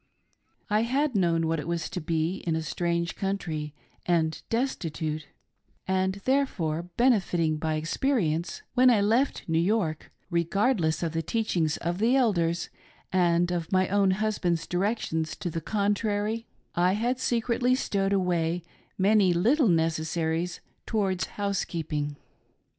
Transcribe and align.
I 0.67 0.81
had 0.81 1.13
known 1.13 1.45
what 1.45 1.59
it 1.59 1.67
was 1.67 1.87
to 1.91 2.01
be 2.01 2.37
in 2.37 2.55
a 2.55 2.63
strange 2.63 3.15
country 3.15 3.75
and 4.03 4.41
destitute; 4.49 5.27
and, 5.87 6.13
therefore, 6.25 6.89
benefiting 6.97 7.57
by 7.57 7.75
experience, 7.75 8.63
when 8.73 8.89
I 8.89 8.99
left 8.99 9.43
New 9.47 9.59
York, 9.59 10.11
regardless 10.31 11.03
of 11.03 11.11
the 11.11 11.21
teachings 11.21 11.77
of 11.77 11.99
the 11.99 12.15
Elders 12.15 12.71
and 13.13 13.51
of 13.51 13.71
my 13.71 13.89
own 13.89 14.09
husband's 14.09 14.65
directions 14.65 15.35
to 15.35 15.51
the 15.51 15.61
con 15.61 15.93
trary, 15.93 16.45
I 16.73 16.93
had 16.93 17.19
secretly 17.19 17.75
stowed 17.75 18.11
away 18.11 18.63
many 18.97 19.33
little 19.33 19.67
necessaries 19.69 20.61
towards 20.87 21.25
housekeeping. 21.37 22.15